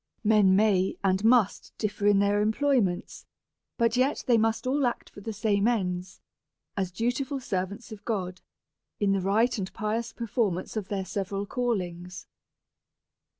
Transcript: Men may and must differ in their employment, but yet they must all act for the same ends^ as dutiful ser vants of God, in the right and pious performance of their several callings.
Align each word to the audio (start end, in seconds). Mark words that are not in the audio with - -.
Men 0.23 0.55
may 0.55 0.97
and 1.03 1.23
must 1.23 1.73
differ 1.77 2.07
in 2.07 2.17
their 2.17 2.41
employment, 2.41 3.23
but 3.77 3.95
yet 3.95 4.23
they 4.25 4.35
must 4.35 4.65
all 4.65 4.87
act 4.87 5.11
for 5.11 5.21
the 5.21 5.31
same 5.31 5.65
ends^ 5.65 6.21
as 6.75 6.89
dutiful 6.91 7.39
ser 7.39 7.67
vants 7.67 7.91
of 7.91 8.03
God, 8.03 8.41
in 8.99 9.11
the 9.11 9.21
right 9.21 9.55
and 9.59 9.71
pious 9.73 10.11
performance 10.11 10.75
of 10.75 10.87
their 10.87 11.05
several 11.05 11.45
callings. 11.45 12.25